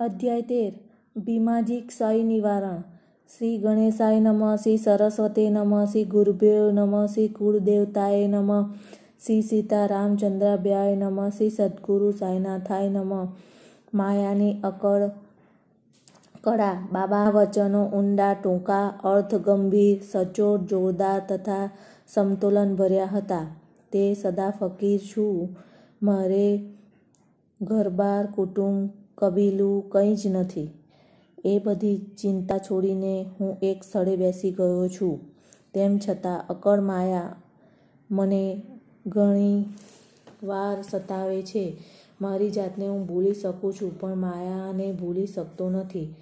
અધ્યાય 0.00 0.42
તેર, 0.42 0.74
ભીમાજી 1.20 1.80
ક્ષય 1.80 2.22
નિવારણ. 2.22 2.80
શ્રી 3.38 3.58
ગણેશાય 3.58 4.20
નમઃ, 4.20 4.56
શ્રી 4.56 4.76
સરસ્વતી 4.76 5.50
નમઃ, 5.50 5.84
શ્રી 5.84 6.04
ગુરુભ્યો 6.04 6.70
નમઃ, 6.70 7.06
શ્રી 7.06 7.28
કુળદેવતાય 7.28 8.26
નમઃ, 8.26 8.72
શ્રી 9.26 9.42
સીતારામચંદ્રાભ્યાય 9.42 10.96
નમઃ, 10.96 11.28
શ્રી 11.28 11.50
સદગુરુ 11.50 12.10
સાઈનાથાય 12.10 12.88
નમઃ. 12.88 13.28
માયાની 13.94 14.60
અકળ 14.64 15.08
કળા, 16.44 16.88
બાબા 16.92 17.30
વચનો 17.30 17.84
ઊંડા 17.84 18.34
ટૂંકા 18.34 18.88
અર્થ 19.04 19.34
ગંભીર 19.34 20.00
સચોટ, 20.10 20.60
જોરદાર 20.60 21.22
તથા 21.28 21.70
સમતોલન 22.08 22.74
ભર્યા 22.74 23.04
હતા. 23.04 23.46
તે 23.92 24.14
સદા 24.14 24.50
ફકીર 24.50 25.00
છું. 25.00 25.56
મારે 26.02 26.60
ઘરબાર 27.62 28.26
કુટુંબ 28.26 28.90
કબીલું 29.18 29.88
કંઈ 29.88 30.14
જ 30.14 30.26
નથી. 30.26 30.70
એ 31.44 31.58
બધી 31.58 31.98
ચિંતા 31.98 32.58
છોડીને 32.58 33.26
હું 33.40 33.58
એક 33.62 33.84
સ્થળે 33.84 34.16
બેસી 34.16 34.50
ગયો 34.50 34.88
છું. 34.88 35.20
તેમ 35.74 35.98
છતાં 35.98 36.44
અકળ 36.48 36.80
માયા 36.80 37.36
મને 38.10 38.62
ઘણી 39.06 39.64
વાર 40.42 40.82
સતાવે 40.82 41.42
છે. 41.42 41.76
મારી 42.20 42.50
જાતને 42.50 42.88
હું 42.88 43.06
ભૂલી 43.06 43.34
શકું 43.34 43.74
છું, 43.74 44.00
પણ 44.00 44.14
માયાને 44.14 44.92
ભૂલી 44.92 45.26
શકતો 45.26 45.70
નથી. 45.70 46.14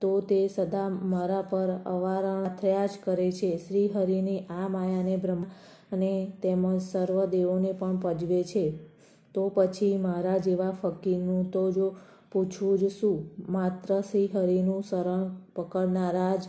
તો 0.00 0.20
તે 0.20 0.48
સદા 0.48 0.88
મારા 0.88 1.42
પર 1.42 1.68
અવારણ 1.86 2.48
થયા 2.60 2.86
જ 2.86 2.90
કરે 3.04 3.32
છે. 3.32 3.56
શ્રી 3.56 3.88
હરિની 3.88 4.38
આ 4.38 4.68
માયાને 4.68 5.16
બ્રહ્મા 5.16 5.44
અને 5.92 6.32
તેમજ 6.42 6.82
સર્વ 6.82 7.24
દેવોને 7.24 7.72
પણ 7.72 7.96
પજવે 7.96 8.42
છે. 8.42 8.93
તો 9.34 9.48
પછી 9.48 9.96
મારા 9.96 10.38
જેવા 10.38 10.70
ફકીરનું 10.70 11.50
તો 11.50 11.70
જો 11.70 11.96
પૂછવું 12.32 12.78
જ 12.78 12.88
શું? 12.88 13.30
માત્ર 13.48 14.00
શ્રીહરિનું 14.00 14.82
શરણ 14.82 15.36
પકડનારા 15.56 16.36
જ 16.36 16.42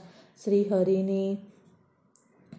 શ્રીહરિની 0.44 1.38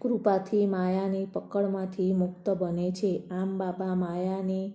કૃપાથી 0.01 0.65
માયાની 0.65 1.25
પકડમાંથી 1.25 2.13
મુક્ત 2.13 2.49
બને 2.49 2.91
છે. 2.91 3.23
આમ 3.31 3.57
બાબા 3.57 3.95
માયાની 3.95 4.73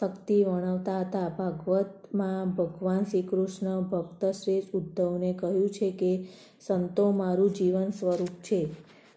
શક્તિ 0.00 0.44
વર્ણવતા 0.44 1.00
હતા. 1.00 1.28
ભાગવતમાં 1.38 2.54
ભગવાન 2.54 3.02
શ્રી 3.02 3.22
કૃષ્ણ 3.22 3.80
ભક્ત 3.80 4.24
શ્રેષ્ઠ 4.24 4.74
ઉદ્ધવને 4.74 5.32
કહ્યું 5.32 5.70
છે 5.70 5.90
કે, 5.90 6.28
સંતો 6.66 7.10
મારું 7.10 7.50
જીવન 7.50 7.90
સ્વરૂપ 7.90 8.28
છે. 8.28 8.68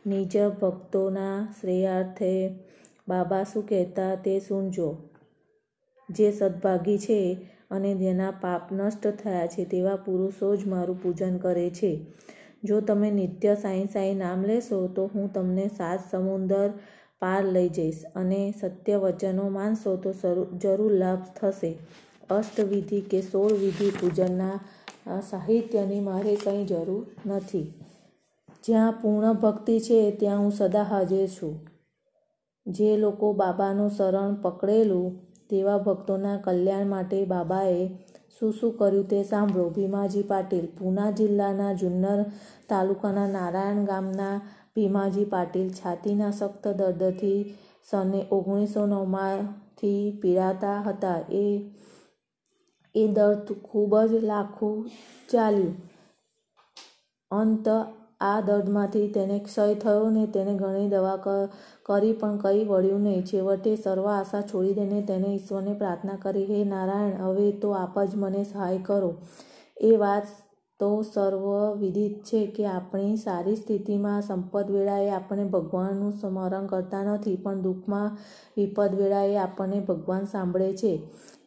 નિજ 0.05 0.47
ભક્તોના 0.61 1.53
શ્રેયાર્થે 1.61 2.59
બાબા 3.07 3.43
શું 3.43 3.67
કહેતા 3.67 4.15
તે 4.15 4.39
સુનજો. 4.39 4.95
જે 6.09 6.31
સદભાગી 6.31 6.97
છે 6.97 7.37
અને 7.71 7.95
જેના 7.95 8.31
પાપ 8.31 8.73
નષ્ટ 8.73 9.07
થયા 9.07 9.47
છે, 9.47 9.65
તેવા 9.65 9.95
પુરુષો 9.95 10.55
જ 10.55 10.65
મારું 10.65 11.03
પૂજન 11.03 11.37
કરે 11.37 11.69
છે. 11.69 12.05
જો 12.63 12.81
તમે 12.81 13.11
નિત્ય 13.11 13.55
સાંઈ 13.55 13.85
સાંઈ 13.85 14.15
નામ 14.15 14.45
લેશો, 14.45 14.87
તો 14.87 15.05
હું 15.05 15.33
તમને 15.33 15.67
સાત 15.67 15.99
સમુદર 16.11 16.69
પાર 17.19 17.45
લઈ 17.45 17.69
જઈશ 17.69 18.03
અને 18.15 18.53
સત્ય 18.61 18.97
વચનો 18.97 19.49
માનશો, 19.49 19.95
તો 19.95 20.13
જરૂર 20.57 20.93
લાભ 20.93 21.19
થશે. 21.39 21.77
અષ્ટવિધિ 22.29 23.01
કે 23.01 23.21
સોળ 23.21 23.53
વિધિ 23.53 23.89
પૂજનના 23.89 24.59
સાહિત્યની 25.29 25.99
મારે 25.99 26.35
કંઈ 26.35 26.65
જરૂર 26.65 27.05
નથી. 27.25 27.73
જ્યાં 28.63 28.91
પૂર્ણ 28.91 29.33
ભક્તિ 29.33 29.79
છે, 29.79 30.11
ત્યાં 30.11 30.39
હું 30.39 30.51
સદા 30.51 30.83
હાજર 30.83 31.27
છું. 31.27 31.59
જે 32.67 32.97
લોકો 32.97 33.33
બાબાનું 33.33 33.89
શરણ 33.89 34.35
પકડેલું 34.35 35.24
તેવા 35.49 35.77
ભક્તોના 35.77 36.37
કલ્યાણ 36.37 36.85
માટે 36.85 37.25
બાબાએ 37.25 37.87
શું 38.39 38.53
શું 38.53 38.77
કર્યું 38.77 39.07
તે 39.07 39.23
સાંભળો. 39.23 39.69
ભીમાજી 39.69 40.23
પાટીલ, 40.23 40.65
પૂના 40.65 41.11
જિલ્લાના 41.11 41.73
જુન્નર 41.73 42.23
તાલુકાના 42.69 43.27
નારાયણ 43.27 43.85
ગામના 43.85 44.41
ભીમાજી 44.75 45.25
પાટીલ 45.25 45.69
છાતીના 45.69 46.31
સખ્ત 46.31 46.67
દર્દથી 46.67 47.57
સને 47.83 48.25
ઓગણીસો 48.31 48.85
નવમાંથી 48.85 50.19
પીડાતા 50.21 50.81
હતા. 50.81 51.19
એ 51.31 51.71
એ 52.95 53.07
દર્દ 53.07 53.53
ખૂબ 53.63 53.99
જ 53.99 54.13
લાખું 54.13 54.89
ચાલ્યું. 55.31 55.75
અંત 57.31 57.67
આ 58.21 58.41
દર્દમાંથી 58.41 59.07
તેને 59.07 59.39
ક્ષય 59.39 59.75
થયો 59.75 60.09
ને 60.09 60.25
તેને 60.27 60.55
ઘણી 60.55 60.89
દવા 60.89 61.17
કરી 61.85 62.13
પણ 62.13 62.37
કંઈ 62.37 62.63
વળ્યું 62.63 63.01
નહીં. 63.01 63.25
છેવટે 63.25 63.75
સર્વ 63.75 64.07
આશા 64.07 64.41
છોડી 64.41 64.73
દઈને 64.73 65.01
તેને 65.01 65.27
ઈશ્વરને 65.27 65.73
પ્રાર્થના 65.73 66.15
કરી, 66.15 66.45
હે 66.45 66.63
નારાયણ, 66.63 67.21
હવે 67.21 67.51
તો 67.51 67.71
આપ 67.71 67.99
જ 68.03 68.15
મને 68.15 68.43
સહાય 68.43 68.77
કરો. 68.77 69.13
એ 69.81 69.95
વાત 69.95 70.23
તો 70.79 71.01
સર્વ 71.01 71.45
વિદિત 71.79 72.23
છે 72.23 72.47
કે 72.47 72.65
આપણી 72.65 73.17
સારી 73.17 73.55
સ્થિતિમાં 73.55 74.21
સંપદ 74.21 74.71
વેળાએ 74.71 75.09
આપણે 75.09 75.43
ભગવાનનું 75.43 76.13
સ્મરણ 76.13 76.65
કરતા 76.65 77.03
નથી, 77.03 77.35
પણ 77.35 77.61
દુઃખમાં 77.61 78.17
વિપદ 78.57 78.95
વેળાએ 78.95 79.35
આપણને 79.37 79.79
ભગવાન 79.79 80.25
સાંભળે 80.25 80.73
છે. 80.73 80.93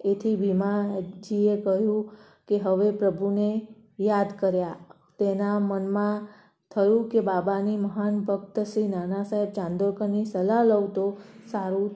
એથી 0.05 0.37
ભીમાજીએ 0.37 1.57
કહ્યું 1.61 2.11
કે, 2.49 2.59
હવે 2.59 2.91
પ્રભુને 2.91 3.69
યાદ 4.01 4.27
કર્યા. 4.41 4.77
તેના 5.19 5.59
મનમાં 5.59 6.29
થયું 6.71 7.05
કે 7.13 7.21
બાબાની 7.21 7.77
મહાન 7.77 8.17
ભક્ત 8.23 8.65
શ્રી 8.71 8.89
નાના 8.89 9.23
સાહેબ 9.29 9.53
ચાંદોરકરની 9.53 10.25
સલાહ 10.25 10.63
લઉં 10.65 10.89
તો 10.97 11.07
સારું 11.53 11.89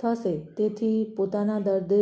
થશે. 0.00 0.34
તેથી 0.56 0.98
પોતાના 1.16 1.60
દર્દ, 1.60 1.92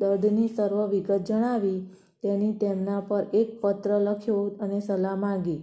દર્દની 0.00 0.50
સર્વ 0.56 0.82
વિગત 0.90 1.24
જણાવી 1.28 1.80
તેની 2.22 2.52
તેમના 2.62 3.00
પર 3.08 3.24
એક 3.40 3.48
પત્ર 3.60 3.90
લખ્યો 4.00 4.44
અને 4.60 4.78
સલાહ 4.80 5.16
માંગી. 5.16 5.60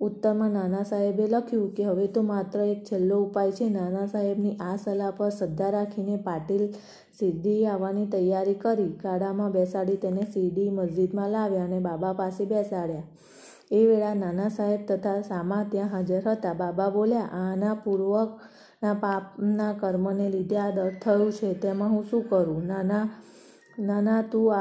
ઉત્તરમાં 0.00 0.52
નાના 0.52 0.84
સાહેબે 0.84 1.26
લખ્યું 1.26 1.68
કે 1.76 1.84
હવે 1.84 2.06
તો 2.14 2.22
માત્ર 2.22 2.58
એક 2.62 2.80
છેલ્લો 2.84 3.16
ઉપાય 3.24 3.52
છે. 3.52 3.66
નાના 3.68 4.06
સાહેબની 4.06 4.56
આ 4.60 4.76
સલાહ 4.76 5.12
પર 5.18 5.30
શ્રદ્ધા 5.38 5.70
રાખીને 5.70 6.16
પાટીલ 6.26 6.64
શિરડી 7.18 7.60
આવવાની 7.66 8.06
તૈયારી 8.06 8.58
કરી. 8.64 8.90
ગાડામાં 9.04 9.52
બેસાડી 9.52 10.02
તેને 10.04 10.24
સીડી 10.32 10.70
મસ્જિદમાં 10.70 11.30
લાવ્યા 11.30 11.64
અને 11.64 11.78
બાબા 11.78 12.12
પાસે 12.12 12.44
બેસાડ્યા. 12.44 13.06
એ 13.70 13.86
વેળા 13.86 14.14
નાના 14.14 14.48
સાહેબ 14.48 14.80
તથા 14.88 15.20
સામા 15.20 15.66
ત્યાં 15.70 15.90
હાજર 15.90 16.22
હતા. 16.30 16.52
બાબા 16.52 16.88
બોલ્યા 16.90 17.28
આના 17.32 17.74
પૂર્વકના 17.74 18.94
પાપના 18.94 19.72
કર્મને 19.72 20.28
લીધે 20.30 20.58
આ 20.58 20.70
દર્દ 20.70 20.96
થયું 21.02 21.32
છે. 21.32 21.54
તેમાં 21.54 21.90
હું 21.90 22.04
શું 22.04 22.28
કરું? 22.28 22.66
નાના 22.66 23.08
નાના 23.78 24.22
તું 24.22 24.54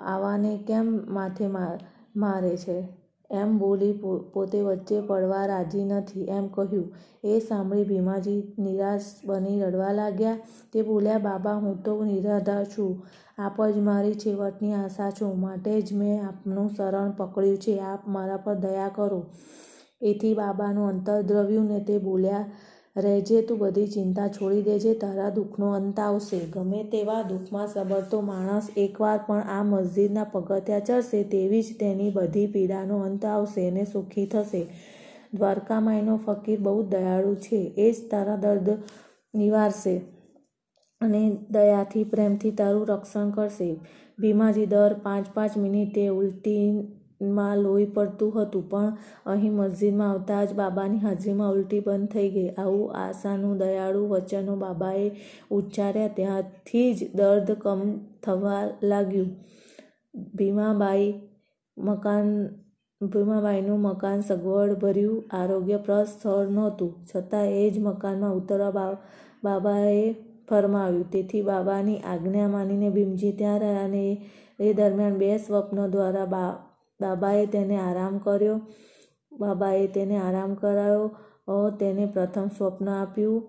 આવાને 0.00 0.56
કેમ 0.66 0.86
માથે 1.14 1.46
મારે 2.16 2.56
છે 2.56 2.78
એમ 3.30 3.58
બોલી 3.58 3.92
પોતે 4.32 4.60
વચ્ચે 4.62 5.00
પડવા 5.00 5.46
રાજી 5.46 5.84
નથી. 5.84 6.24
એમ 6.24 6.48
કહ્યું. 6.48 6.92
એ 7.24 7.38
સાંભળી 7.40 7.84
ભીમાજી 7.84 8.54
નિરાશ 8.58 9.02
બની 9.26 9.60
રડવા 9.62 9.92
લાગ્યા. 9.92 10.38
તે 10.72 10.82
બોલ્યા, 10.82 11.18
બાબા, 11.18 11.54
હું 11.54 11.82
તો 11.82 12.04
નિરાધાર 12.04 12.64
છું. 12.64 13.02
આપ 13.38 13.66
જ 13.66 13.76
મારી 13.76 14.14
છેવટની 14.14 14.72
આશા 14.72 15.10
છો, 15.10 15.34
માટે 15.34 15.82
જ 15.82 15.92
મેં 15.92 16.26
આપનું 16.26 16.70
શરણ 16.70 17.10
પકડ્યું 17.10 17.58
છે. 17.58 17.78
આપ 17.78 18.08
મારા 18.08 18.36
પર 18.36 18.54
દયા 18.54 18.90
કરો. 18.94 19.26
એથી 20.02 20.34
બાબાનું 20.34 20.88
અંતર 20.88 21.22
દ્રવ્યું 21.22 21.66
ને 21.66 21.80
તે 21.80 21.98
બોલ્યા 21.98 22.50
રહેજે. 22.96 23.42
તું 23.42 23.58
બધી 23.58 23.86
ચિંતા 23.86 24.28
છોડી 24.28 24.62
દેજે, 24.62 24.94
તારા 24.94 25.30
દુઃખનો 25.30 25.70
અંત 25.70 26.00
આવશે. 26.00 26.40
ગમે 26.40 26.84
તેવા 26.84 27.22
દુઃખમાં 27.22 27.68
સબરતો 27.68 28.20
માણસ 28.20 28.68
એકવાર 28.76 29.20
પણ 29.26 29.40
આ 29.40 29.62
મસ્જિદના 29.62 30.24
પગથિયા 30.24 30.78
ચડશે, 30.78 31.22
તેવી 31.24 31.62
જ 31.62 31.66
તેની 31.80 32.10
બધી 32.10 32.46
પીડાનો 32.46 32.98
અંત 32.98 33.24
આવશે 33.24 33.70
અને 33.70 33.84
સુખી 33.84 34.26
થશે. 34.26 34.66
દ્વારકામાઈનો 35.34 36.16
ફકીર 36.16 36.60
બહુ 36.60 36.82
દયાળુ 36.82 37.34
છે. 37.34 37.74
એ 37.76 37.92
જ 37.92 37.94
તારા 38.10 38.36
દર્દ 38.36 38.70
નિવારશે. 39.34 40.17
અને 41.00 41.22
દયાથી, 41.50 42.04
પ્રેમથી 42.04 42.50
તારું 42.50 42.86
રક્ષણ 42.86 43.30
કરશે. 43.30 43.68
ભીમાજી 44.18 44.66
દર 44.66 44.94
પાંચ 45.02 45.26
પાંચ 45.34 45.56
મિનિટે 45.56 46.04
ઉલટીમાં 46.10 47.62
લોહી 47.62 47.86
પડતું 47.86 48.32
હતું, 48.36 48.64
પણ 48.68 48.96
અહીં 49.26 49.54
મસ્જિદમાં 49.54 50.10
આવતા 50.10 50.44
જ 50.44 50.54
બાબાની 50.54 50.98
હાજરીમાં 50.98 51.52
ઉલટી 51.52 51.80
બંધ 51.80 52.08
થઈ 52.08 52.28
ગઈ. 52.30 52.48
આવું 52.58 52.96
આશાનું, 52.96 53.58
દયાળુ 53.58 54.02
વચનો 54.08 54.56
બાબાએ 54.56 55.08
ઉચ્ચાર્યા. 55.50 56.08
ત્યાંથી 56.08 56.94
જ 56.94 57.10
દર્દ 57.14 57.58
કમ 57.58 57.82
થવા 58.22 58.62
લાગ્યું. 58.82 59.30
ભીમાબાઈ 60.36 61.10
મકાન, 61.76 62.28
ભીમાબાઈનું 63.00 63.80
મકાન 63.80 64.20
સગવડ 64.20 64.78
ભર્યું 64.78 65.26
આરોગ્યપ્રદ 65.32 66.06
સ્થળ 66.06 66.48
નહોતું. 66.50 66.94
છતાં 67.10 67.48
એ 67.60 67.70
જ 67.70 67.80
મકાનમાં 67.80 68.34
ઉતરવા 68.34 68.92
બાબાએ 69.44 70.02
ફરમાવ્યું. 70.50 71.10
તેથી 71.10 71.42
બાબાની 71.42 71.98
આજ્ઞા 71.98 72.48
માનીને 72.48 72.90
ભીમજી 72.90 73.32
ત્યાં 73.32 73.60
રહ્યા 73.60 73.84
અને 73.84 74.04
એ 74.60 74.72
દરમિયાન 74.72 75.16
બે 75.16 75.36
સ્વપ્ન 75.38 75.86
દ્વારા 75.86 76.24
બા, 76.24 76.50
બાબાએ 77.00 77.46
તેને 77.46 77.76
આરામ 77.76 78.18
કર્યો. 78.18 78.60
બાબાએ 79.32 79.86
તેને 79.86 80.16
આરામ 80.16 80.54
કરાયો. 80.54 81.06
તેને 81.80 82.06
પ્રથમ 82.06 82.48
સ્વપ્ન 82.58 82.88
આપ્યું. 82.88 83.42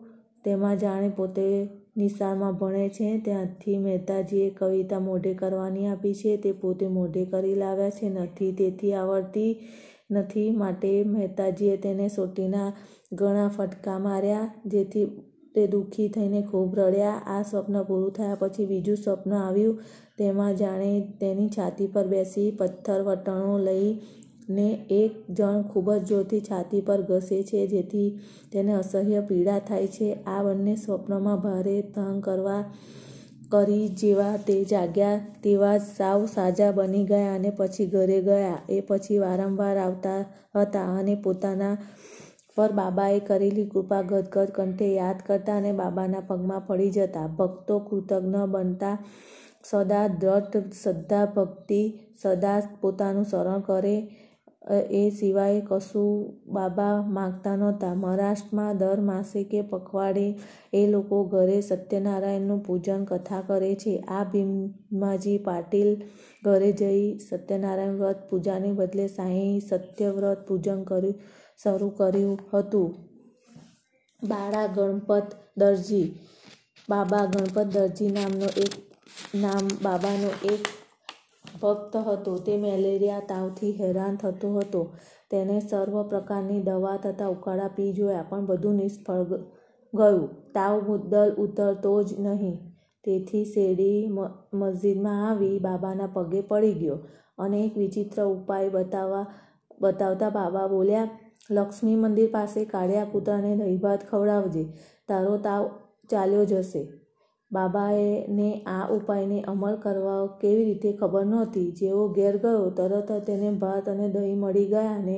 તેમાં 0.44 0.78
જાણે 0.78 1.10
પોતે 1.10 1.46
નિશાળમાં 1.98 2.54
ભણે 2.54 2.90
છે. 2.90 3.18
ત્યાંથી 3.20 3.78
મહેતાજીએ 3.78 4.50
કવિતા 4.50 5.00
મોઢે 5.00 5.34
કરવાની 5.34 5.88
આપી 5.88 6.14
છે. 6.14 6.38
તે 6.38 6.52
પોતે 6.52 6.88
મોઢે 6.88 7.26
કરી 7.26 7.56
લાવ્યા 7.56 7.90
છે. 7.90 8.10
નથી 8.10 8.52
તેથી 8.52 8.94
આવડતી 8.94 9.50
નથી. 10.12 10.52
માટે 10.52 11.04
મહેતાજીએ 11.04 11.78
તેને 11.78 12.08
સોટીના 12.08 12.74
ઘણા 13.14 13.48
ફટકા 13.48 14.00
માર્યા. 14.00 14.50
જેથી 14.66 15.06
તે 15.56 15.68
દુઃખી 15.68 16.10
થઈને 16.10 16.42
ખૂબ 16.42 16.80
રડ્યા. 16.80 17.22
આ 17.28 17.42
સ્વપ્ન 17.44 17.82
પૂરું 17.84 18.14
થયા 18.14 18.40
પછી 18.40 18.66
બીજું 18.66 18.98
સ્વપ્ન 18.98 19.34
આવ્યું. 19.34 19.80
તેમાં 20.18 20.56
જાણે 20.56 20.92
તેની 21.20 21.50
છાતી 21.50 21.88
પર 21.88 22.08
બેસી 22.08 22.48
પથ્થર 22.52 23.02
વટણો 23.02 23.58
લઈને 23.58 24.68
એક 24.92 25.12
જણ 25.32 25.62
ખૂબ 25.64 25.92
જ 25.94 26.04
જોરથી 26.04 26.42
છાતી 26.42 26.82
પર 26.82 27.02
ઘસે 27.02 27.44
છે, 27.44 27.68
જેથી 27.68 28.10
તેને 28.52 28.74
અસહ્ય 28.74 29.22
પીડા 29.22 29.60
થાય 29.60 29.88
છે. 29.88 30.10
આ 30.28 30.44
બંને 30.44 30.76
સ્વપ્નમાં 30.76 31.40
ભારે 31.42 31.82
તંગ 31.96 32.24
કરવા 32.24 32.64
કરી 33.52 33.88
જેવા 34.00 34.38
તે 34.38 34.56
જાગ્યા 34.64 35.22
તેવા 35.44 35.78
સાવ 35.78 36.26
સાજા 36.26 36.72
બની 36.72 37.06
ગયા 37.06 37.36
અને 37.36 37.52
પછી 37.58 37.86
ઘરે 37.86 38.20
ગયા. 38.22 38.58
એ 38.70 38.82
પછી 38.82 39.18
વારંવાર 39.18 39.78
આવતા 39.78 40.20
હતા 40.56 40.88
અને 41.00 41.16
પોતાના 41.16 41.76
પર 42.60 42.72
બાબાએ 42.74 43.20
કરેલી 43.28 43.68
કૃપા 43.74 44.04
ગદગદ 44.04 44.56
કંઠે 44.56 44.88
યાદ 44.94 45.20
કરતા 45.28 45.58
અને 45.58 45.74
બાબાના 45.82 46.28
પગમાં 46.30 46.66
પડી 46.68 46.92
જતા. 46.92 47.28
ભક્તો 47.40 47.82
કૃતજ્ઞ 47.90 48.46
બનતા 48.54 48.96
સદા 49.64 50.06
દ્રઢ 50.22 50.72
શ્રદ્ધા 50.76 51.26
ભક્તિ 51.36 51.82
સદા 52.22 52.58
પોતાનું 52.82 53.30
શરણ 53.32 53.64
કરે 53.68 53.96
એ 54.68 55.10
સિવાય 55.20 55.62
કશું 55.68 56.38
બાબા 56.54 57.02
માગતા 57.02 57.56
નહોતા. 57.56 57.94
મહારાષ્ટ્રમાં 57.94 58.78
દર 58.78 59.00
માસે 59.00 59.44
કે 59.44 59.62
પખવાડે 59.62 60.40
એ 60.74 60.88
લોકો 60.88 61.24
ઘરે 61.24 61.62
સત્યનારાયણનું 61.62 62.64
પૂજન 62.64 63.06
કથા 63.06 63.42
કરે 63.42 63.76
છે. 63.76 63.98
આ 63.98 64.24
ભીમાજી 64.24 65.38
પાટીલ 65.38 66.02
ઘરે 66.46 66.72
જઈ 66.72 67.18
સત્યનારાયણ 67.18 67.94
વ્રત 67.94 68.30
પૂજાને 68.30 68.72
બદલે 68.72 69.08
સાંઈ 69.08 69.60
સત્યવ્રત 69.60 70.48
પૂજન 70.48 70.84
કર્યું, 70.84 71.22
શરૂ 71.64 71.90
કર્યું 71.90 72.40
હતું. 72.54 72.96
બાળા 74.24 74.68
ગણપત 74.68 75.24
દરજી. 75.58 76.16
બાબા 76.90 77.26
ગણપત 77.26 77.68
દરજી 77.74 78.08
નામનો 78.08 78.46
એક, 78.58 78.74
નામ 79.36 79.68
બાબાનો 79.82 80.30
એક 80.54 80.60
ભક્ત 81.62 81.96
હતો. 81.96 82.38
તે 82.38 82.58
મેલેરિયા 82.58 83.20
તાવથી 83.20 83.72
હેરાન 83.72 84.16
થતો 84.16 84.54
હતો. 84.54 84.96
તેને 85.32 85.60
સર્વ 85.60 86.04
પ્રકારની 86.04 86.62
દવા 86.62 86.98
તથા 86.98 87.28
ઉકાળા 87.28 87.68
પી 87.68 87.94
જોયા, 87.94 88.26
પણ 88.30 88.46
બધું 88.46 88.76
નિષ્ફળ 88.76 89.24
ગયું. 89.94 90.52
તાવ 90.54 90.82
મુદ્દલ 90.88 91.36
ઉતરતો 91.38 92.04
જ 92.04 92.20
નહીં. 92.20 92.60
તેથી 93.04 93.46
શેરડી 93.46 94.10
મસ્જિદમાં 94.54 95.32
આવી 95.32 95.60
બાબાના 95.60 96.08
પગે 96.14 96.42
પડી 96.42 96.74
ગયો 96.74 96.98
અને 97.38 97.66
એક 97.66 97.78
વિચિત્ર 97.78 98.24
ઉપાય 98.24 98.70
બતાવવા, 98.70 99.26
બતાવતા 99.82 100.30
બાબા 100.30 100.68
બોલ્યા, 100.68 101.10
લક્ષ્મી 101.52 101.96
મંદિર 101.96 102.30
પાસે 102.32 102.66
કાળિયા 102.66 103.06
કૂતરાને 103.06 103.56
દહીં 103.56 103.80
ભાત 103.80 104.10
ખવડાવજે. 104.12 104.64
તારો 105.08 105.38
તાવ 105.38 105.70
ચાલ્યો 106.10 106.46
જશે. 106.46 106.99
બાબાને 107.52 108.50
આ 108.68 108.86
ઉપાયને 108.96 109.38
અમલ 109.52 109.76
કરવા 109.84 110.24
કેવી 110.42 110.66
રીતે 110.66 110.90
ખબર 110.94 111.26
નહોતી. 111.26 111.70
જેવો 111.72 112.04
ઘેર 112.10 112.36
ગયો, 112.38 112.66
તરત 112.72 113.10
જ 113.10 113.20
તેને 113.28 113.50
ભાત 113.62 113.86
અને 113.88 114.08
દહીં 114.10 114.38
મળી 114.38 114.72
ગયા 114.74 114.96
અને 114.96 115.18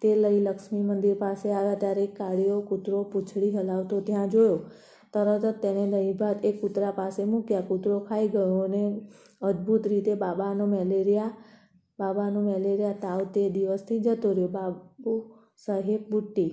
તે 0.00 0.10
લઈ 0.14 0.40
લક્ષ્મી 0.40 0.82
મંદિર 0.82 1.16
પાસે 1.16 1.48
આવ્યા 1.50 1.80
ત્યારે 1.82 2.06
કાળીયો 2.18 2.60
કૂતરો 2.62 2.98
પૂંછડી 3.12 3.52
હલાવતો 3.56 4.00
ત્યાં 4.00 4.30
જોયો. 4.30 4.58
તરત 5.14 5.44
જ 5.44 5.52
તેને 5.62 5.84
દહીં 5.92 6.16
ભાત 6.16 6.38
એ 6.44 6.50
કૂતરા 6.52 6.92
પાસે 6.92 7.22
મૂક્યા. 7.24 7.68
કૂતરો 7.70 8.00
ખાઈ 8.00 8.28
ગયો 8.28 8.58
અને 8.62 8.82
અદ્ભુત 9.42 9.86
રીતે 9.86 10.14
બાબાનો 10.14 10.64
મેલેરિયા 10.66 11.36
બાબાનો 11.98 12.40
મેલેરિયા 12.42 13.02
તાવ 13.04 13.20
તે 13.34 13.42
દિવસથી 13.50 14.00
જતો 14.00 14.28
રહ્યો. 14.32 14.48
બાબુ 14.48 15.14
સાહેબ 15.66 16.02
બુટ્ટી 16.10 16.52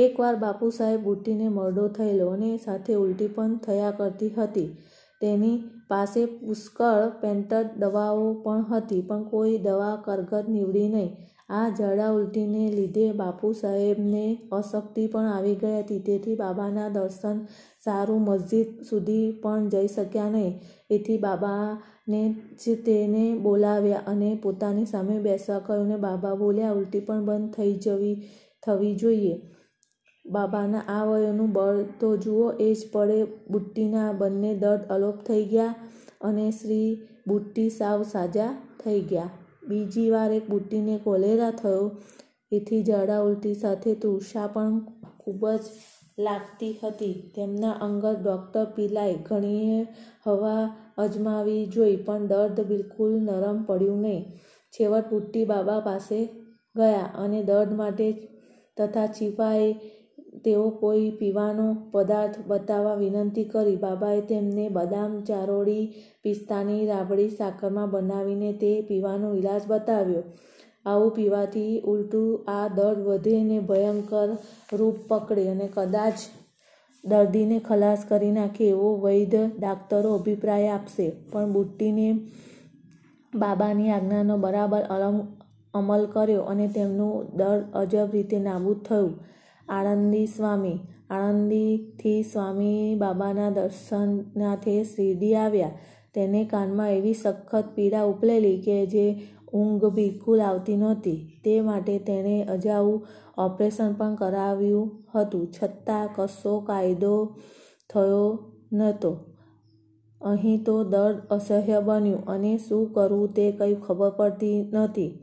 એકવાર 0.00 0.36
બાપુ 0.44 0.70
સાહેબ 0.78 1.02
બુટ્ટીને 1.02 1.48
મરડો 1.48 1.84
થયેલો 1.96 2.28
અને 2.32 2.50
સાથે 2.64 2.94
ઉલટી 3.02 3.30
પણ 3.36 3.56
થયા 3.66 3.96
કરતી 3.98 4.32
હતી. 4.36 4.68
તેની 5.20 5.56
પાસે 5.88 6.22
પુષ્કળ 6.36 7.02
પેન્ટર 7.22 7.64
દવાઓ 7.78 8.28
પણ 8.44 8.62
હતી, 8.70 9.02
પણ 9.08 9.24
કોઈ 9.24 9.58
દવા 9.58 9.96
કરગત 10.06 10.46
નીવડી 10.48 10.88
નહીં. 10.88 11.10
આ 11.50 11.68
ઝાડા 11.78 12.10
ઉલટીને 12.12 12.64
લીધે 12.76 13.06
બાપુ 13.12 13.48
સાહેબને 13.54 14.24
અશક્તિ 14.52 15.06
પણ 15.06 15.30
આવી 15.32 15.56
ગઈ 15.62 15.76
હતી. 15.80 16.00
તેથી 16.08 16.36
બાબાના 16.36 16.88
દર્શન 16.88 17.38
સારું 17.84 18.22
મસ્જિદ 18.22 18.68
સુધી 18.90 19.26
પણ 19.42 19.68
જઈ 19.68 19.88
શક્યા 19.88 20.30
નહીં. 20.30 20.54
એથી 20.90 21.18
બાબાને 21.18 22.22
જ 22.60 22.76
તેને 22.86 23.24
બોલાવ્યા 23.38 24.06
અને 24.06 24.30
પોતાની 24.42 24.86
સામે 24.86 25.16
બેસવા 25.20 25.60
કહ્યું 25.60 25.88
ને 25.88 25.96
બાબા 25.96 26.36
બોલ્યા, 26.36 26.72
ઉલટી 26.72 27.00
પણ 27.00 27.26
બંધ 27.26 27.50
થઈ 27.56 27.74
જવી, 27.84 28.16
થવી 28.62 28.94
જોઈએ. 28.94 29.34
બાબાના 30.30 30.86
આ 30.88 31.04
વયોનું 31.04 31.52
બળ 31.52 31.82
તો 32.00 32.16
જુઓ, 32.16 32.50
એ 32.50 32.74
જ 32.74 32.90
પડે 32.92 33.24
બુટ્ટીના 33.24 34.12
બંને 34.12 34.54
દર્દ 34.54 34.80
અલોપ 34.90 35.16
થઈ 35.26 35.44
ગયા 35.44 35.74
અને 36.20 36.50
શ્રી 36.50 37.02
બુટ્ટી 37.28 37.70
સાવ 37.70 38.02
સાજા 38.02 38.50
થઈ 38.84 39.00
ગયા. 39.00 39.30
બીજી 39.68 40.10
વાર 40.10 40.32
એક 40.32 40.50
બુટ્ટીને 40.50 40.98
કોલેરા 41.04 41.50
થયો. 41.50 41.90
એથી 42.52 42.82
ઝાડા 42.82 43.20
ઉલટી 43.20 43.54
સાથે 43.54 43.94
તૃષા 43.94 44.46
પણ 44.46 44.78
ખૂબ 45.18 45.48
જ 45.48 45.60
લાગતી 46.18 46.78
હતી. 46.84 47.32
તેમના 47.36 47.70
અંગત 47.70 48.16
ડૉક્ટર 48.24 48.64
પીલાય 48.64 49.14
ઘણીએ 49.14 49.86
હવા 50.26 50.76
અજમાવી 50.98 51.66
જોઈ, 51.66 51.96
પણ 51.96 52.26
દર્દ 52.26 52.60
બિલકુલ 52.60 53.12
નરમ 53.20 53.62
પડ્યું 53.62 54.00
નહીં. 54.00 54.24
છેવટ 54.72 55.10
બુટ્ટી 55.10 55.44
બાબા 55.44 55.80
પાસે 55.80 56.24
ગયા 56.76 57.10
અને 57.14 57.42
દર્દ 57.42 57.72
માટે 57.72 58.12
તથા 58.76 59.06
છીપાએ 59.06 59.72
તેઓ 60.44 60.66
કોઈ 60.80 61.10
પીવાનો 61.10 61.66
પદાર્થ 61.92 62.38
બતાવવા 62.46 62.94
વિનંતી 62.94 63.44
કરી 63.44 63.76
બાબાએ 63.76 64.20
તેમને 64.20 64.64
બદામ, 64.68 65.12
ચારોળી, 65.20 65.84
પિસ્તાની 66.22 66.86
રાબડી 66.86 67.30
સાકરમાં 67.30 67.90
બનાવીને 67.90 68.52
તે 68.52 68.72
પીવાનો 68.82 69.28
ઈલાજ 69.34 69.62
બતાવ્યો. 69.68 70.24
આવું 70.86 71.10
પીવાથી 71.10 71.72
ઉલટું 71.84 72.28
આ 72.48 72.66
દર્દ 72.68 73.00
વધે 73.00 73.40
ને 73.44 73.58
ભયંકર 73.60 74.28
રૂપ 74.72 74.96
પકડે 75.08 75.44
અને 75.48 75.66
કદાચ 75.74 76.18
દર્દીને 77.04 77.58
ખલાસ 77.58 78.00
કરી 78.08 78.30
નાખે 78.30 78.64
એવો 78.68 78.88
વૈદ્ય 78.96 79.42
ડાક્ટરો 79.58 80.10
અભિપ્રાય 80.14 80.68
આપશે. 80.68 81.06
પણ 81.32 81.52
બુટ્ટીને 81.52 82.08
બાબાની 83.32 83.90
આજ્ઞાનો 83.90 84.34
બરાબર 84.38 84.82
અમલ 85.74 86.02
કર્યો 86.06 86.42
અને 86.42 86.66
તેમનું 86.68 87.12
દર્દ 87.36 87.64
અજબ 87.74 88.08
રીતે 88.12 88.38
નાબૂદ 88.38 88.80
થયું. 88.88 89.12
આણંદી 89.70 90.26
સ્વામી. 90.26 90.78
આણંદીથી 91.10 92.22
સ્વામી 92.22 92.94
બાબાના 92.94 93.50
દર્શનાથે 93.50 94.84
શિરડી 94.84 95.34
આવ્યા. 95.34 95.78
તેને 96.14 96.44
કાનમાં 96.44 96.90
એવી 96.90 97.14
સખત 97.14 97.64
પીડા 97.74 98.02
ઉપલેલી 98.02 98.62
કે 98.62 98.86
જે 98.86 99.22
ઊંઘ 99.52 99.84
બિલકુલ 99.84 100.40
આવતી 100.40 100.76
નહોતી. 100.76 101.40
તે 101.44 101.60
માટે 101.60 101.98
તેણે 101.98 102.42
અજાવું 102.44 103.06
ઓપરેશન 103.38 103.92
પણ 103.92 104.14
કરાવ્યું 104.14 105.04
હતું. 105.14 105.48
છતાં 105.62 106.08
કશો 106.16 106.60
કાયદો 106.60 107.34
થયો 107.90 108.52
નહોતો. 108.72 109.16
અહીં 110.20 110.64
તો 110.64 110.84
દર્દ 110.84 111.18
અસહ્ય 111.30 111.80
બન્યું. 111.80 112.24
અને 112.24 112.58
શું 112.68 112.92
કરવું 112.92 113.28
તે 113.28 113.52
કંઈ 113.52 113.74
ખબર 113.74 114.10
પડતી 114.10 114.70
નહોતી. 114.72 115.18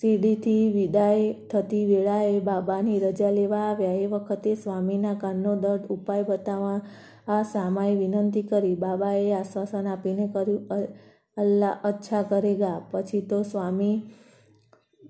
શિરડીથી 0.00 0.72
વિદાય 0.72 1.32
થતી 1.50 1.84
વેળાએ 1.86 2.40
બાબાની 2.40 2.98
રજા 2.98 3.30
લેવા 3.30 3.64
આવ્યા. 3.68 3.92
એ 3.92 4.06
વખતે 4.06 4.54
સ્વામીના 4.54 5.14
કાનનો 5.14 5.54
દર્દ 5.56 5.86
ઉપાય 5.90 6.22
બતાવવા 6.22 6.80
આ 7.28 7.42
સામાએ 7.42 7.94
વિનંતી 7.94 8.42
કરી. 8.42 8.74
બાબાએ 8.74 9.32
આશ્વાસન 9.32 9.86
આપીને 9.86 10.26
કર્યું 10.26 10.86
અલ્લાહ 11.36 11.74
અચ્છા 11.84 12.22
કરેગા. 12.22 12.78
પછી 12.90 13.20
તો 13.20 13.42
સ્વામી 13.42 13.96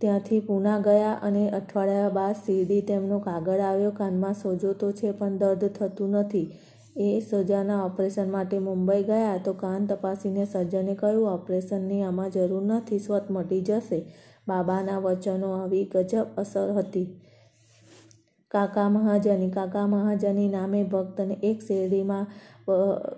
ત્યાંથી 0.01 0.41
પૂના 0.41 0.79
ગયા 0.79 1.19
અને 1.23 1.43
અઠવાડિયા 1.51 2.09
બાદ 2.11 2.37
શિરડી 2.47 2.81
તેમનો 2.81 3.19
કાગળ 3.19 3.61
આવ્યો. 3.61 3.91
કાનમાં 3.91 4.35
સોજો 4.35 4.73
તો 4.73 4.93
છે, 4.93 5.13
પણ 5.13 5.39
દર્દ 5.39 5.65
થતું 5.69 6.11
નથી. 6.11 6.49
એ 6.97 7.21
સોજાના 7.21 7.85
ઓપરેશન 7.85 8.31
માટે 8.31 8.59
મુંબઈ 8.59 9.03
ગયા 9.03 9.37
તો 9.45 9.53
કાન 9.53 9.87
તપાસીને 9.87 10.45
સર્જને 10.45 10.95
કહ્યું, 10.95 11.33
ઓપરેશનની 11.33 12.03
આમાં 12.03 12.31
જરૂર 12.31 12.63
નથી, 12.63 12.99
સ્વત 12.99 13.31
મટી 13.31 13.61
જશે. 13.61 14.01
બાબાના 14.47 15.01
વચનો 15.01 15.49
આવી 15.55 15.85
ગજબ 15.87 16.27
અસર 16.37 16.69
હતી. 16.75 17.07
કાકા 18.51 18.89
મહાજની 18.91 19.51
કાકા 19.51 19.87
મહાજની 19.89 20.49
નામે 20.49 20.81
ભક્તને 20.87 21.37
એક 21.43 21.63
શેરડીમાં 21.63 22.27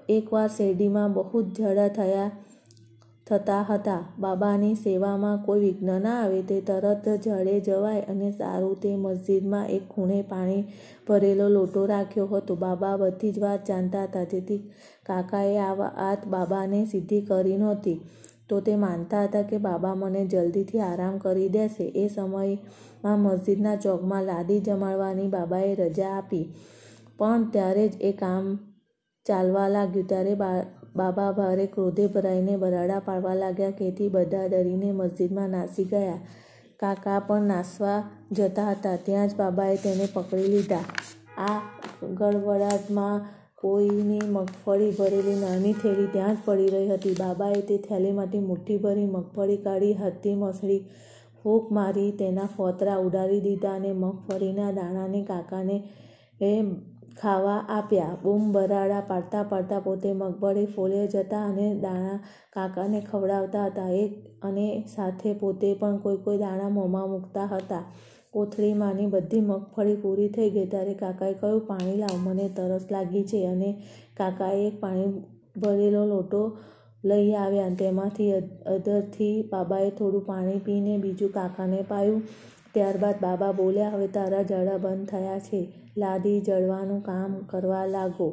એકવાર 0.09 0.49
શેરડીમાં 0.51 1.15
બહુ 1.15 1.43
જ 1.49 1.57
જડા 1.59 1.89
થયા, 1.91 2.31
થતા 3.27 3.63
હતા. 3.65 4.03
બાબાની 4.19 4.75
સેવામાં 4.77 5.39
કોઈ 5.41 5.61
વિઘ્ન 5.63 5.91
ના 6.03 6.17
આવે 6.19 6.41
તે 6.45 6.61
તરત 6.63 7.07
જડે 7.19 7.57
જવાય 7.63 8.03
અને 8.07 8.31
સારું 8.33 8.77
તે 8.79 8.91
મસ્જિદમાં 8.99 9.71
એક 9.71 9.85
ખૂણે 9.89 10.19
પાણી 10.25 10.63
ભરેલો 11.07 11.47
લોટો 11.51 11.87
રાખ્યો 11.87 12.27
હતો. 12.29 12.57
બાબા 12.57 12.97
બધી 12.99 13.33
જ 13.33 13.41
વાત 13.41 13.67
જાણતા 13.67 14.05
હતા 14.07 14.27
તેથી 14.27 14.61
કાકાએ 15.07 15.55
આ 15.61 15.75
વાત 15.79 16.27
બાબાને 16.29 16.81
સીધી 16.87 17.23
કરી 17.25 17.59
નહોતી. 17.59 17.99
તો 18.49 18.61
તે 18.61 18.77
માનતા 18.77 19.23
હતા 19.25 19.43
કે 19.43 19.59
બાબા 19.59 19.95
મને 19.95 20.27
જલ્દીથી 20.27 20.81
આરામ 20.81 21.19
કરી 21.19 21.49
દેશે. 21.49 21.85
એ 21.85 22.09
સમયમાં 22.09 23.19
મસ્જિદના 23.19 23.77
ચોકમાં 23.77 24.23
લાદી 24.23 24.61
જમાડવાની 24.61 25.29
બાબાએ 25.29 25.75
રજા 25.75 26.11
આપી. 26.11 26.45
પણ 27.19 27.45
ત્યારે 27.51 27.89
જ 27.89 27.93
એ 28.01 28.13
કામ 28.13 28.59
ચાલવા 29.27 29.69
લાગ્યું. 29.69 30.09
ત્યારે 30.09 30.35
બાબા 30.97 31.33
ભારે 31.33 31.67
ક્રોધે 31.67 32.07
ભરાઈને 32.07 32.57
બરાડા 32.57 32.99
પાડવા 32.99 33.35
લાગ્યા. 33.35 33.71
તેથી 33.71 34.09
બધા 34.09 34.47
ડરીને 34.47 34.93
મસ્જિદમાં 34.93 35.49
નાસી 35.49 35.85
ગયા. 35.85 36.19
કાકા 36.81 37.19
પણ 37.19 37.43
નાસવા 37.43 38.03
જતા 38.33 38.71
હતા. 38.71 38.97
ત્યાં 38.97 39.29
જ 39.29 39.37
બાબાએ 39.37 39.77
તેને 39.77 40.09
પકડી 40.13 40.49
લીધા. 40.49 40.85
આ 41.39 41.61
ગડબડાટમાં 42.03 43.27
કોઈની 43.63 44.27
મગફળી 44.31 44.91
ભરેલી 44.91 45.39
નાની 45.41 45.73
થેલી 45.73 46.07
ત્યાં 46.07 46.37
જ 46.37 46.45
પડી 46.45 46.69
રહી 46.69 46.89
હતી. 46.89 47.15
બાબાએ 47.21 47.61
તે 47.61 47.79
થેલીમાંથી 47.79 48.39
મુઠ્ઠી 48.41 48.79
ભરી 48.79 49.07
મગફળી 49.07 49.57
કાઢી 49.57 49.95
હતી 49.95 50.35
મસળી, 50.35 50.83
ફૂંક 51.43 51.73
મારી, 51.73 52.11
તેના 52.13 52.49
ફોતરા 52.57 52.99
ઉડાડી 52.99 53.41
દીધા 53.41 53.75
અને 53.75 53.93
મગફળીના 53.93 54.71
દાણાને 54.73 55.23
કાકાને 55.23 55.77
એ 56.41 56.53
ખાવા 57.21 57.61
આપ્યા. 57.69 58.17
બૂમ 58.23 58.53
બરાડા 58.53 59.01
પાડતા 59.01 59.43
પાડતા 59.43 59.81
પોતે 59.81 60.13
મગફળી 60.13 60.67
ફોલે 60.67 61.07
જતા 61.07 61.45
અને 61.45 61.67
દાણા 61.75 62.19
કાકાને 62.53 63.01
ખવડાવતા 63.01 63.65
હતા. 63.65 63.89
એક 63.89 64.13
અને 64.43 64.67
સાથે 64.97 65.35
પોતે 65.35 65.75
પણ 65.75 65.99
કોઈ 65.99 66.17
કોઈ 66.17 66.39
દાણા 66.39 66.69
મોંમાં 66.69 67.11
મૂકતા 67.11 67.47
હતા. 67.47 67.83
કોથળીમાંની 68.39 69.07
બધી 69.07 69.41
મગફળી 69.41 70.01
પૂરી 70.03 70.29
થઈ 70.29 70.51
ગઈ 70.51 70.67
ત્યારે 70.67 70.95
કાકાએ 70.95 71.35
કહ્યું, 71.35 71.67
પાણી 71.67 71.97
લાવ, 71.97 72.17
મને 72.23 72.49
તરસ 72.57 72.89
લાગી 72.91 73.25
છે. 73.25 73.47
અને 73.47 73.71
કાકાએ 74.17 74.67
એક 74.67 74.81
પાણી 74.81 75.09
ભરેલો 75.61 76.05
લોટો 76.07 76.43
લઈ 77.05 77.33
આવ્યા 77.33 77.75
તેમાંથી 77.79 78.33
અધરથી 78.67 79.35
બાબાએ 79.53 79.91
થોડું 79.91 80.27
પાણી 80.27 80.59
પીને 80.59 80.99
બીજું 80.99 81.31
કાકાને 81.31 81.83
પાયું. 81.89 82.23
ત્યારબાદ 82.75 83.15
બાબા 83.23 83.53
બોલ્યા, 83.53 83.91
હવે 83.91 84.09
તારા 84.09 84.43
જળા 84.43 84.79
બંધ 84.79 85.09
થયા 85.09 85.39
છે. 85.39 85.61
લાદી 85.97 86.41
જળવાનું 86.41 87.01
કામ 87.03 87.37
કરવા 87.51 87.87
લાગો. 87.87 88.29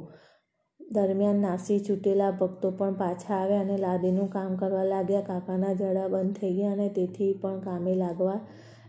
દરમિયાન 0.80 1.36
નાસી 1.36 1.80
છૂટેલા 1.80 2.32
ભક્તો 2.32 2.72
પણ 2.72 2.94
પાછા 2.94 3.36
આવ્યા 3.36 3.62
અને 3.62 3.78
લાદીનું 3.78 4.30
કામ 4.30 4.56
કરવા 4.56 4.84
લાગ્યા. 4.84 5.22
કાકાના 5.22 5.74
જળા 5.74 6.08
બંધ 6.08 6.34
થઈ 6.34 6.54
ગયા 6.54 6.74
અને 6.74 6.90
તેથી 6.90 7.32
પણ 7.42 7.60
કામે 7.60 7.96
લાગવા 7.96 8.40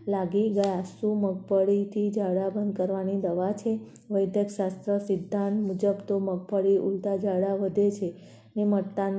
લાગી 0.07 0.49
ગયા. 0.49 0.83
શું 0.91 1.15
મગફળીથી 1.21 2.09
ઝાડા 2.11 2.49
બંધ 2.49 2.75
કરવાની 2.75 3.19
દવા 3.21 3.53
છે? 3.53 3.73
વૈદ્યકશાસ્ત્ર 4.11 4.99
સિદ્ધાંત 5.01 5.57
મુજબ 5.67 5.97
તો 6.07 6.15
મગફળી 6.21 6.77
ઉલટા 6.81 7.17
ઝાડા 7.17 7.55
વધે 7.55 7.87
છે 7.91 8.09
ને 8.55 8.63
મટતા 8.65 9.09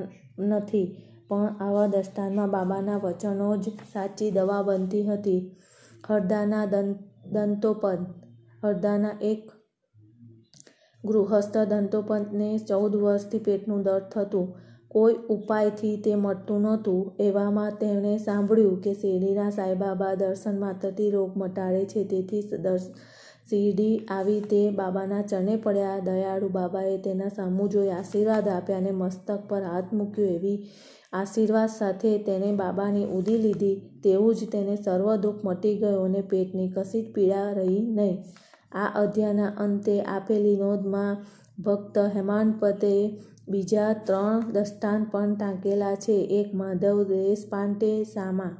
નથી, 0.46 0.86
પણ 1.28 1.50
આવા 1.60 1.88
દસ્તાનમાં 1.88 2.50
બાબાના 2.50 2.98
વચનો 2.98 3.48
જ 3.56 3.66
સાચી 3.92 4.30
દવા 4.30 4.62
બનતી 4.62 5.04
હતી. 5.04 5.40
હરદાના 6.08 6.66
દંતોપંત. 7.32 8.04
હરદાના 8.62 9.16
એક 9.22 9.42
ગૃહસ્થ 11.04 11.56
દંતોપંતને 11.70 12.48
ચૌદ 12.68 12.94
વર્ષથી 12.96 13.46
પેટનું 13.46 13.82
દર્દ 13.82 14.06
થતું 14.12 14.46
કોઈ 14.90 15.16
ઉપાયથી 15.30 15.96
તે 16.04 16.12
મટતું 16.16 16.62
નહોતું 16.62 17.22
એવામાં 17.24 17.78
તેમણે 17.80 18.12
સાંભળ્યું 18.18 18.80
કે 18.84 18.92
શિરડીના 18.94 19.50
સાંઈબાબા 19.56 20.14
દર્શન 20.16 20.56
માત્રથી 20.58 21.10
રોગ 21.10 21.30
મટાડે 21.36 21.82
છે, 21.86 22.04
તેથી 22.04 22.42
શિરડી 23.48 23.94
આવી 24.10 24.40
તે 24.50 24.60
બાબાના 24.78 25.22
ચરણે 25.22 25.54
પડ્યા. 25.64 26.00
દયાળુ 26.06 26.48
બાબાએ 26.50 26.96
તેના 27.04 27.28
સામું 27.30 27.70
જોઈ 27.74 27.92
આશીર્વાદ 27.92 28.48
આપ્યા 28.48 28.80
અને 28.82 28.92
મસ્તક 28.94 29.46
પર 29.48 29.62
હાથ 29.64 29.92
મૂક્યો 29.92 30.32
એવી 30.32 30.58
આશીર્વાદ 31.12 31.70
સાથે 31.70 32.10
તેણે 32.26 32.50
બાબાની 32.56 33.06
ઉદી 33.18 33.38
લીધી. 33.38 33.76
તેવું 34.02 34.34
જ 34.34 34.50
તેને 34.54 34.74
સર્વ 34.76 35.08
દુઃખ 35.22 35.40
મટી 35.44 35.76
ગયું 35.76 36.04
અને 36.08 36.22
પેટની 36.32 36.68
કશી 36.74 37.02
જ 37.02 37.14
પીડા 37.14 37.48
રહી 37.52 37.80
નહીં. 37.92 38.18
આ 38.74 38.90
અધ્યાયના 39.02 39.52
અંતે 39.64 39.96
આપેલી 40.08 40.56
નોંધમાં 40.56 41.14
ભક્ત 41.62 41.96
હેમાંડપતે 42.14 42.92
બીજા 43.50 43.92
ત્રણ 44.06 44.40
દસ્તાન 44.54 45.00
પણ 45.12 45.34
ટાંકેલા 45.34 45.96
છે. 46.04 46.16
એક 46.38 46.48
માધવ 46.60 46.98
દેશપાંડે 47.10 47.92
સામા 48.14 48.54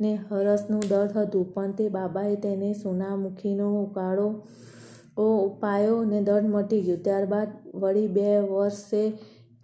ને 0.00 0.12
હરસનું 0.26 0.84
દર્દ 0.90 1.12
હતું, 1.16 1.46
પણ 1.54 1.72
તે 1.78 1.84
બાબાએ 1.96 2.34
તેને 2.44 2.70
સોનામુખીનો 2.74 3.66
ઉકાળો 3.80 4.28
પાયો 5.62 5.98
ને 6.10 6.18
દર્દ 6.28 6.46
મટી 6.54 6.82
ગયું. 6.86 7.02
ત્યારબાદ 7.06 7.50
વળી 7.82 8.14
બે 8.16 8.28
વર્ષે 8.50 9.02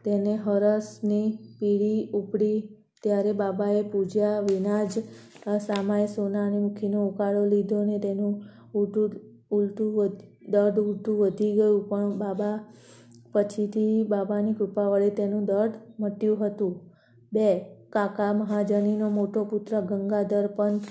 તેને 0.04 0.34
હરસની 0.44 1.28
પીડી 1.58 2.00
ઉપડી. 2.14 2.58
ત્યારે 3.04 3.32
બાબાએ 3.40 3.82
પૂજ્યા 3.92 4.44
વિના 4.46 4.82
જ 4.84 4.94
સામાએ 5.60 6.06
સોનાની 6.08 6.62
મુખીનો 6.62 7.00
ઉકાળો 7.08 7.42
લીધો 7.52 7.78
ને 7.84 7.96
તેનું 7.98 8.34
ઉલટું 8.74 9.12
ઉલટું 9.56 10.16
દર્દ 10.52 10.76
ઉલટું 10.82 11.16
વધી 11.20 11.52
ગયું. 11.58 11.82
પણ 11.90 12.12
બાબા 12.18 12.56
પછીથી 13.32 14.04
બાબાની 14.08 14.52
કૃપા 14.52 14.82
વડે 14.82 15.10
તેનું 15.10 15.44
દર્દ 15.44 15.72
મટ્યું 16.00 16.46
હતું. 16.46 16.80
બે, 17.32 17.58
કાકા 17.90 18.32
મહાજનીનો 18.32 19.08
મોટો 19.08 19.44
પુત્ર 19.44 19.80
ગંગાધર 19.80 20.46
પંત 20.46 20.82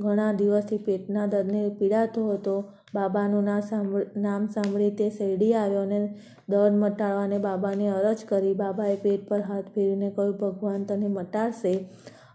ઘણા 0.00 0.32
દિવસથી 0.32 0.78
પેટના 0.78 1.26
દર્દને 1.26 1.68
પીડાતો 1.68 2.30
હતો. 2.30 2.64
બાબાનું 2.94 3.44
ના 3.44 3.60
સાંભળ, 3.60 4.06
નામ 4.16 4.46
સાંભળી 4.46 4.90
તે 4.90 5.10
શેરડી 5.10 5.54
આવ્યો 5.54 5.82
અને 5.82 6.18
દર્દ 6.48 6.72
મટાડવાને 6.72 7.38
બાબાને 7.38 7.88
અરજ 7.88 8.16
કરી. 8.28 8.54
બાબાએ 8.54 8.96
પેટ 8.96 9.28
પર 9.28 9.40
હાથ 9.40 9.64
ફેરવીને 9.64 10.10
કહ્યું, 10.10 10.36
ભગવાન 10.36 10.84
તને 10.84 11.08
મટાડશે. 11.08 11.88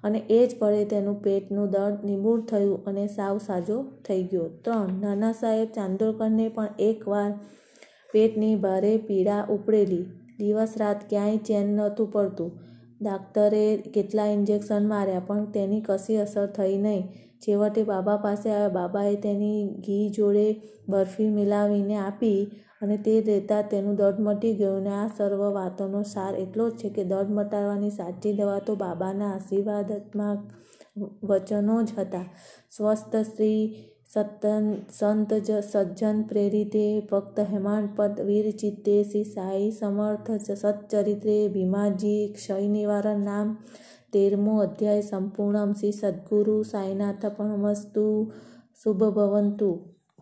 અને 0.03 0.19
એ 0.29 0.48
જ 0.48 0.55
પળે 0.60 0.86
તેનું 0.86 1.22
પેટનું 1.22 1.69
દર્દ 1.69 2.05
નિમૂળ 2.05 2.41
થયું 2.41 2.86
અને 2.86 3.07
સાવ 3.07 3.38
સાજો 3.38 3.83
થઈ 4.07 4.24
ગયો. 4.24 4.50
ત્રણ, 4.65 5.01
નાના 5.01 5.31
સાહેબ 5.31 5.67
ચાંદોરકરને 5.75 6.50
પણ 6.50 6.67
એકવાર 6.79 7.39
પેટની 8.13 8.55
ભારે 8.58 8.93
પીડા 9.08 9.41
ઉપડેલી. 9.50 10.05
દિવસ 10.39 10.74
રાત 10.77 11.01
ક્યાંય 11.10 11.46
ચેન 11.48 11.67
નહોતું 11.77 12.12
પડતું. 12.12 12.51
ડાક્ટરે 13.01 13.65
કેટલા 13.93 14.29
ઇન્જેક્શન 14.34 14.84
માર્યા, 14.88 15.27
પણ 15.27 15.46
તેની 15.51 15.82
કશી 15.82 16.17
અસર 16.17 16.48
થઈ 16.58 16.75
નહીં. 16.77 17.03
છેવટે 17.43 17.82
બાબા 17.84 18.17
પાસે 18.17 18.50
આવ્યા. 18.50 18.75
બાબાએ 18.77 19.15
તેની 19.25 19.60
ઘી 19.86 20.05
જોડે 20.10 20.48
બરફી 20.89 21.29
મિલાવીને 21.29 21.98
આપી 22.00 22.39
અને 22.82 22.98
તે 22.98 23.13
દેતા 23.22 23.62
તેનું 23.72 23.96
દર્દ 23.96 24.17
મટી 24.20 24.53
ગયું 24.53 24.79
અને 24.82 24.93
આ 24.96 25.08
સર્વ 25.17 25.41
વાતોનો 25.58 26.01
સાર 26.13 26.34
એટલો 26.36 26.65
જ 26.70 26.79
છે 26.79 26.89
કે 26.96 27.03
દર્દ 27.03 27.29
મટાડવાની 27.32 27.91
સાચી 27.91 28.34
દવા 28.34 28.60
તો 28.67 28.74
બાબાના 28.75 29.32
આશીર્વાદમાં 29.34 30.38
વચનો 31.29 31.77
જ 31.84 31.89
હતા. 31.98 32.27
સ્વસ્થ 32.72 33.15
સ્ત્રી 33.29 33.62
સતન 34.13 34.75
સંત 35.00 35.34
જ 35.34 35.60
સજ્જન 35.60 36.22
પ્રેરિતે 36.22 37.08
ભક્ત 37.12 37.39
હેમાંડપદ 37.39 38.22
વીરચિત્તે 38.22 39.03
શ્રી 39.03 39.24
સાઈ 39.24 39.72
સમર્થ 39.72 40.32
સચ્ચરિત્રે 40.51 41.48
ભીમાજી 41.48 42.34
ક્ષય 42.34 42.67
નિવારણ 42.67 43.20
નામ 43.20 43.58
તેરમો 44.13 44.60
અધ્યાય 44.60 45.01
સંપૂર્ણમ 45.01 45.74
શ્રી 45.74 45.91
સદ્ગુરુ 45.91 46.63
સાઈનાથ 46.63 47.25
પરમસ્તુ. 47.25 48.34
શુભ 48.84 49.03
ભવંતુ. 49.03 49.92